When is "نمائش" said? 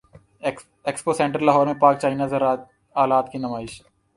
3.37-3.81